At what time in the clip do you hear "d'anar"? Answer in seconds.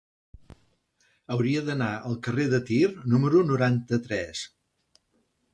1.67-1.89